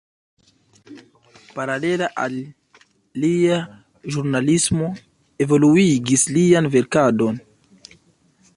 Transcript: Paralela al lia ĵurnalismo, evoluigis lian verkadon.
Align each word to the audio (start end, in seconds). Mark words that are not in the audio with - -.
Paralela 1.57 2.07
al 2.23 2.37
lia 3.25 3.59
ĵurnalismo, 4.15 4.89
evoluigis 5.47 6.25
lian 6.39 6.71
verkadon. 6.77 7.39